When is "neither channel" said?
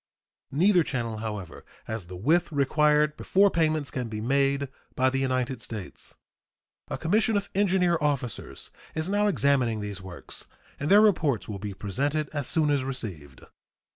0.51-1.17